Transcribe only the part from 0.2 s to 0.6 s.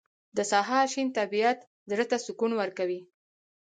•د